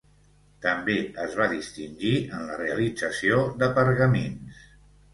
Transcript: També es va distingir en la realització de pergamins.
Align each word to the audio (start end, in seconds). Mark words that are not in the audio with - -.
També 0.65 0.95
es 1.25 1.35
va 1.41 1.47
distingir 1.51 2.15
en 2.39 2.49
la 2.49 2.59
realització 2.65 3.41
de 3.63 3.73
pergamins. 3.81 4.63